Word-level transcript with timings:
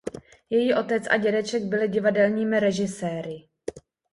Její 0.49 0.73
otec 0.73 1.03
a 1.09 1.17
dědeček 1.17 1.63
byli 1.63 1.87
divadelními 1.87 2.59
režiséry. 2.59 3.47